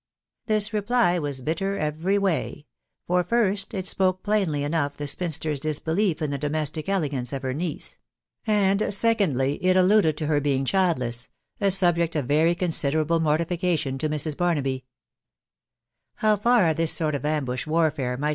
This 0.47 0.73
reply 0.73 1.19
was 1.19 1.41
bitter 1.41 1.77
every 1.77 2.17
way; 2.17 2.65
for, 3.05 3.23
first, 3.23 3.75
it 3.75 3.85
spoke 3.85 4.23
plainly 4.23 4.63
enough 4.63 4.97
the 4.97 5.05
spinster's 5.05 5.59
disbelief 5.59 6.23
in 6.23 6.31
the 6.31 6.39
domestic 6.39 6.89
elegance 6.89 7.31
of 7.31 7.43
her 7.43 7.53
niece; 7.53 7.99
and, 8.47 8.91
secondly, 8.91 9.63
it 9.63 9.77
alluded 9.77 10.17
to 10.17 10.25
her 10.25 10.41
being 10.41 10.65
childless, 10.65 11.29
a 11.59 11.69
sub 11.69 11.97
ject 11.97 12.15
of 12.15 12.25
very 12.25 12.55
considerable 12.55 13.19
mortification 13.19 13.99
to 13.99 14.09
Mrs. 14.09 14.35
Barnaby* 14.35 14.85
How 16.15 16.35
far 16.35 16.73
this 16.73 16.91
sort 16.91 17.13
of 17.13 17.23
ambush 17.23 17.67
warfare 17.67 18.17
xcv\^a\. 18.17 18.29